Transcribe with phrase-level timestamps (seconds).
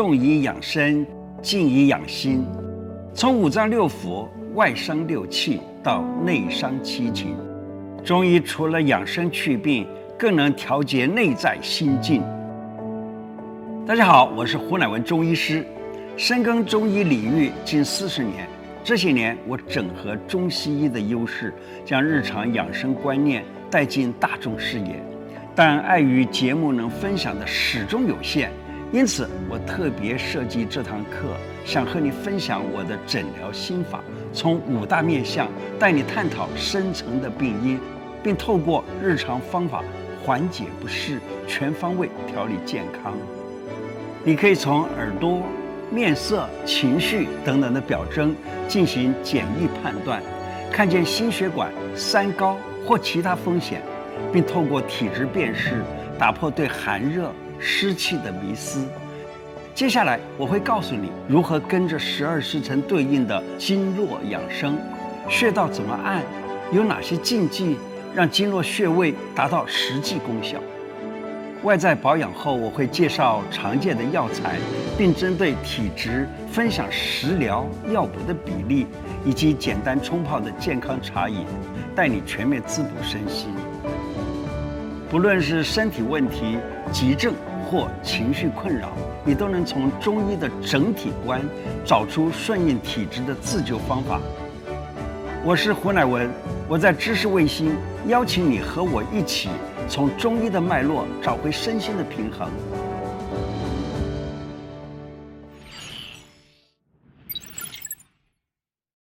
[0.00, 1.06] 动以养生，
[1.42, 2.42] 静以养心。
[3.12, 7.36] 从五脏六腑、外伤六气到内伤七情，
[8.02, 9.86] 中医除了养生祛病，
[10.18, 12.22] 更能调节内在心境。
[13.86, 15.66] 大家好，我是胡乃文中医师，
[16.16, 18.48] 深耕中医领域近四十年。
[18.82, 21.52] 这些年，我整合中西医的优势，
[21.84, 24.98] 将日常养生观念带进大众视野。
[25.54, 28.50] 但碍于节目能分享的始终有限，
[28.92, 34.00] 因此我特别设计这堂课，想和你分享我的诊疗心法，
[34.32, 35.48] 从五大面向
[35.78, 37.78] 带你探讨深层的病因，
[38.22, 39.84] 并透过日常方法
[40.24, 43.14] 缓解不适，全方位调理健康。
[44.24, 45.42] 你可以从耳朵、
[45.88, 48.34] 面色、情绪等等的表征
[48.66, 50.20] 进行简易判断，
[50.72, 53.80] 看见心血管、三高或其他风险。
[54.32, 55.82] 并透过体质辨识，
[56.18, 58.86] 打破对寒热湿气的迷思。
[59.74, 64.76] 接下来我会告诉你如何跟着十二时辰对应的经络养生，
[65.28, 66.22] 穴道怎么按，
[66.72, 67.76] 有哪些禁忌，
[68.14, 70.58] 让经络穴位达到实际功效。
[71.62, 74.56] 外在保养后，我会介绍常见的药材，
[74.96, 78.86] 并针对体质分享食疗药补的比例，
[79.26, 81.44] 以及简单冲泡的健康茶饮，
[81.94, 83.50] 带你全面滋补身心。
[85.10, 86.56] 不论是身体问题、
[86.92, 87.34] 急症
[87.70, 88.88] 或情绪困扰，
[89.24, 91.40] 你都能从中医的整体观
[91.84, 94.20] 找出顺应体质的自救方法。
[95.44, 96.28] 我是胡乃文，
[96.68, 97.76] 我在知识卫星
[98.08, 99.50] 邀请你和我一起
[99.88, 102.48] 从中医的脉络找回身心的平衡，